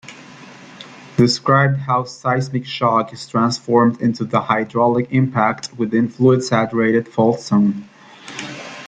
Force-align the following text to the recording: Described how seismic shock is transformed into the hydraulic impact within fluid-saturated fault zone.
Described 1.15 1.77
how 1.77 2.05
seismic 2.05 2.65
shock 2.65 3.13
is 3.13 3.27
transformed 3.27 4.01
into 4.01 4.25
the 4.25 4.41
hydraulic 4.41 5.09
impact 5.11 5.77
within 5.77 6.09
fluid-saturated 6.09 7.07
fault 7.07 7.39
zone. 7.39 7.87